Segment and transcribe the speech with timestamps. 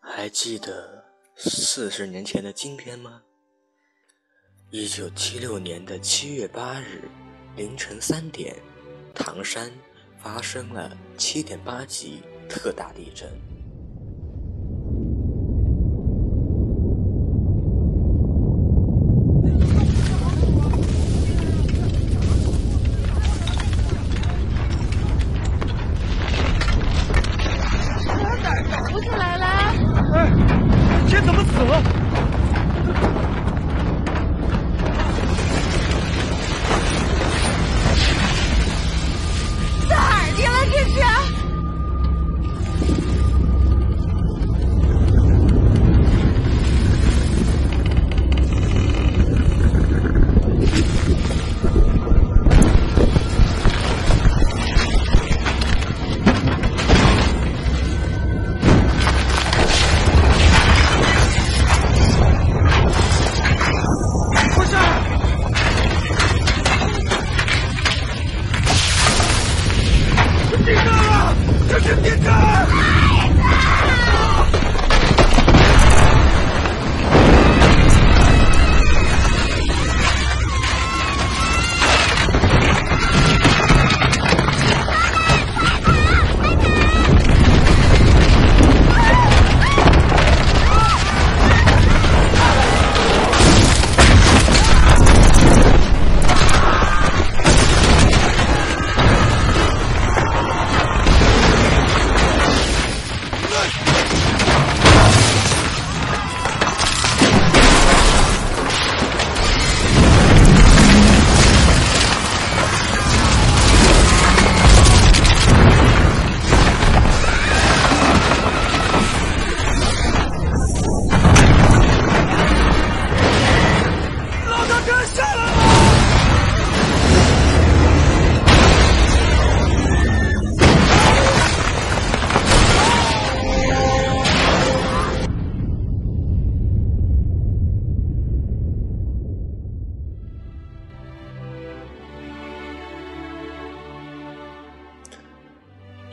[0.00, 1.04] 还记得
[1.36, 3.22] 四十年前的今天吗？
[4.70, 7.02] 一九七六年的七月八日
[7.56, 8.56] 凌晨三点，
[9.14, 9.70] 唐山
[10.18, 13.51] 发生了七点八级特大地震。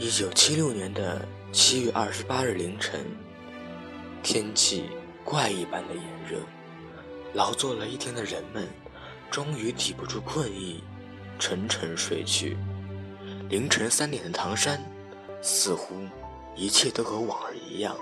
[0.01, 2.99] 一九七六年的七月二十八日凌晨，
[4.21, 4.89] 天气
[5.23, 6.39] 怪异般的炎热，
[7.33, 8.67] 劳作了一天的人们
[9.31, 10.83] 终于抵不住困意，
[11.37, 12.57] 沉沉睡去。
[13.49, 14.83] 凌晨三点的唐山，
[15.41, 15.95] 似乎
[16.55, 17.95] 一切都和往日一样，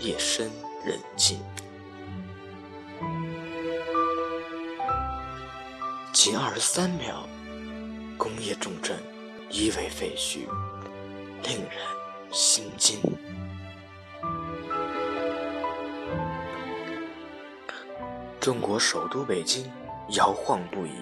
[0.00, 0.50] 夜深
[0.84, 1.40] 人静。
[6.12, 7.28] 仅二十三秒，
[8.16, 8.98] 工业重镇
[9.50, 10.46] 夷为废墟。
[11.44, 11.72] 令人
[12.30, 13.00] 心惊。
[18.38, 19.68] 中国首都北京
[20.12, 20.92] 摇晃不已，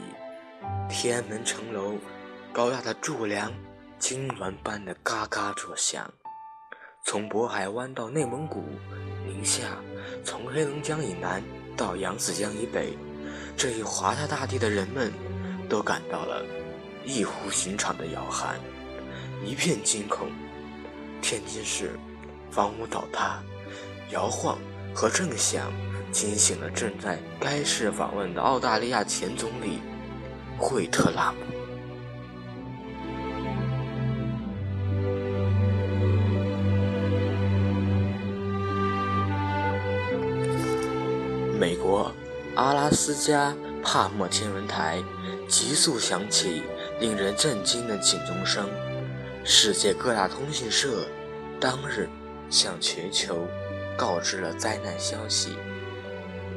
[0.89, 1.97] 天安门城楼
[2.53, 3.53] 高大的柱梁
[3.99, 6.09] 痉挛般的嘎嘎作响。
[7.05, 8.63] 从渤海湾到内蒙古、
[9.27, 9.79] 宁夏，
[10.25, 11.43] 从黑龙江以南
[11.77, 12.97] 到扬子江以北，
[13.57, 15.13] 这一华夏大地的人们
[15.69, 16.45] 都感到了
[17.05, 18.61] 异乎寻常的摇撼。
[19.45, 20.29] 一片惊恐，
[21.21, 21.99] 天津市
[22.49, 23.43] 房屋倒塌，
[24.13, 24.57] 摇晃
[24.95, 25.73] 和震响
[26.13, 29.81] 惊醒了正在该市访问的澳大利亚前总理
[30.59, 31.39] 惠特拉姆。
[41.59, 42.13] 美国
[42.57, 45.03] 阿拉斯加帕默天文台
[45.47, 46.63] 急速响起
[46.99, 48.69] 令人震惊的警钟声。
[49.45, 51.07] 世界各大通讯社
[51.59, 52.09] 当日
[52.51, 53.47] 向全球
[53.97, 55.57] 告知了灾难消息。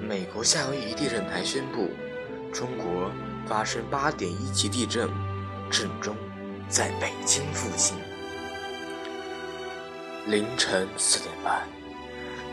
[0.07, 1.89] 美国夏威夷地震台宣布，
[2.53, 3.09] 中国
[3.47, 5.09] 发生八点一级地震，
[5.71, 6.13] 震中
[6.67, 7.95] 在北京附近。
[10.27, 11.65] 凌晨四点半，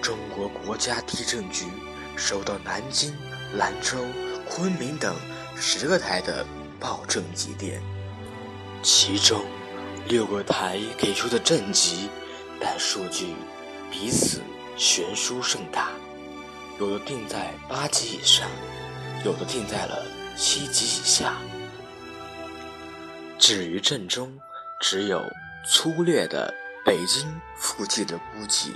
[0.00, 1.66] 中国国家地震局
[2.16, 3.12] 收到南京、
[3.56, 3.98] 兰州、
[4.48, 5.16] 昆明等
[5.56, 6.46] 十个台的
[6.78, 7.82] 报震级电，
[8.82, 9.44] 其中。
[10.08, 12.08] 六个台给出的震级，
[12.58, 13.34] 但数据
[13.90, 14.40] 彼此
[14.76, 15.90] 悬殊甚大，
[16.80, 18.48] 有的定在八级以上，
[19.22, 20.02] 有的定在了
[20.34, 21.36] 七级以下。
[23.38, 24.40] 至于震中，
[24.80, 25.22] 只有
[25.68, 28.74] 粗略的北京附近的估计。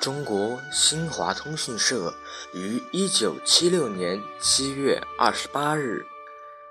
[0.00, 2.14] 中国新华通讯社
[2.54, 6.06] 于一九七六年七月二十八日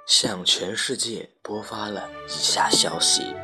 [0.05, 3.35] 向全世界播发了以下消息：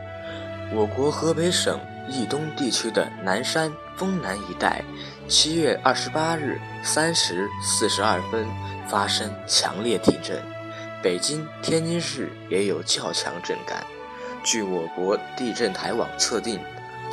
[0.74, 1.78] 我国河北省
[2.10, 4.84] 峄东地区的南山、丰南一带，
[5.28, 8.48] 七月二十八日三时四十二分
[8.88, 10.42] 发生强烈地震，
[11.04, 13.86] 北京、天津市也有较强震感。
[14.44, 16.58] 据我国地震台网测定，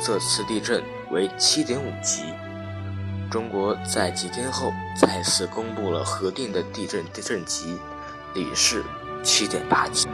[0.01, 2.23] 这次地震为七点五级。
[3.29, 7.77] 中国在几天后再次公布了核定的地震地震级，
[8.33, 8.83] 里氏
[9.21, 10.07] 七点八级。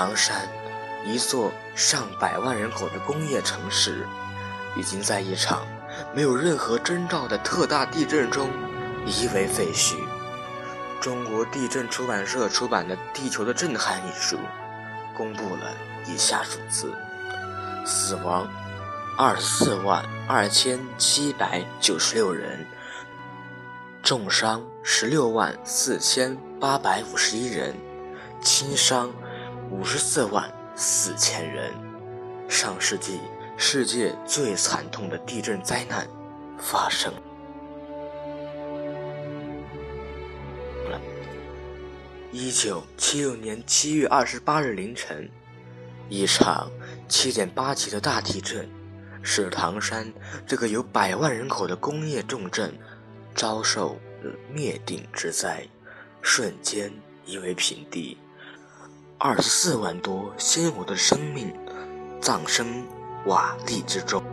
[0.00, 0.48] 唐山，
[1.04, 4.06] 一座上百万人口的工业城市，
[4.74, 5.66] 已经在一场
[6.14, 8.48] 没有任何征兆的特大地震中
[9.04, 9.96] 夷为废墟。
[11.02, 14.38] 中国地震出版社出版的《地球的震撼》一书，
[15.14, 15.70] 公布了。
[16.06, 16.94] 以下数字：
[17.84, 18.48] 死亡
[19.18, 22.66] 二十四万二千七百九十六人，
[24.02, 27.74] 重伤十六万四千八百五十一人，
[28.40, 29.12] 轻伤
[29.80, 31.72] 五十四万四千人。
[32.50, 33.18] 上世纪
[33.56, 36.06] 世界最惨痛的地震灾难
[36.58, 37.10] 发生
[40.90, 41.00] 了。
[42.30, 45.26] 一九七六年七月二十八日凌晨。
[46.10, 46.70] 一场
[47.08, 48.68] 七点八级的大地震，
[49.22, 50.12] 使唐山
[50.46, 52.76] 这个有百万人口的工业重镇
[53.34, 53.96] 遭受
[54.52, 55.66] 灭顶之灾，
[56.20, 56.92] 瞬间
[57.24, 58.18] 夷为平地。
[59.22, 61.54] 二十四万多鲜活的生命
[62.22, 62.66] 葬身
[63.26, 64.24] 瓦砾之中。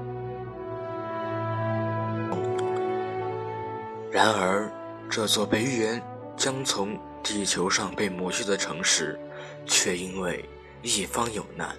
[4.10, 4.72] 然而，
[5.10, 6.02] 这座被预言
[6.38, 9.20] 将从地球上被抹去的城市，
[9.66, 10.48] 却因为……
[10.84, 11.76] 一方有难，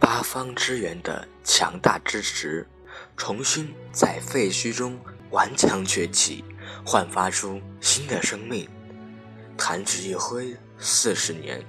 [0.00, 2.66] 八方支援的强大支持，
[3.16, 4.98] 重新在废墟中
[5.30, 6.44] 顽强崛起，
[6.84, 8.68] 焕发出新的生命。
[9.56, 11.62] 弹指一挥，四十年，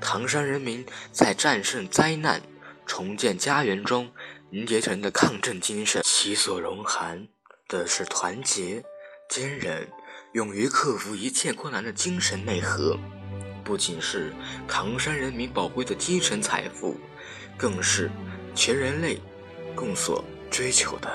[0.00, 2.40] 唐山人民在战胜灾难、
[2.86, 4.10] 重建家园中
[4.50, 7.28] 凝结成的抗震精神，其所融含
[7.68, 8.82] 的是团结、
[9.28, 9.88] 坚韧、
[10.32, 12.98] 勇于克服一切困难的精神内核。
[13.62, 14.32] 不仅是
[14.66, 16.98] 唐山人民宝贵的精神财富，
[17.56, 18.10] 更是
[18.54, 19.20] 全人类
[19.76, 21.08] 共所追求的。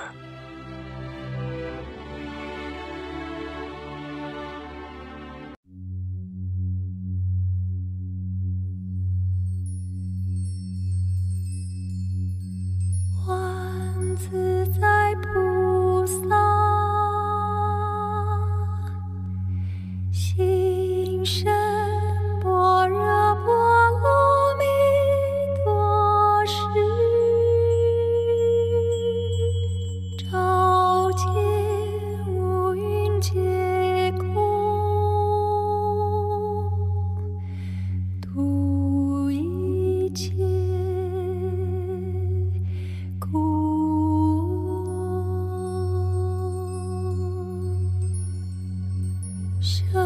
[49.61, 50.04] 心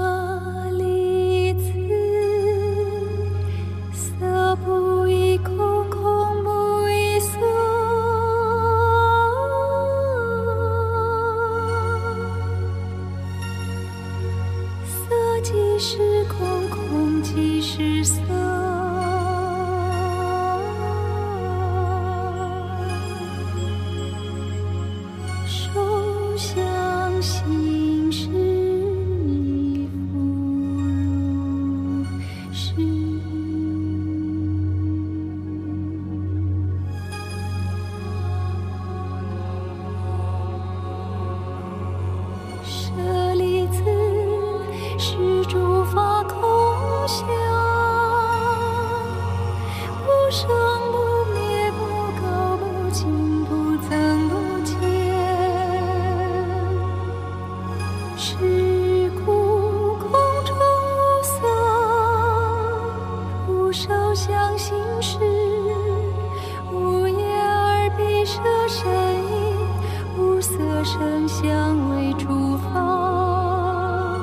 [71.30, 74.18] 香味触发，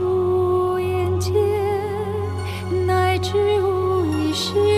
[0.00, 1.32] 无眼界
[2.86, 4.73] 乃至无意识。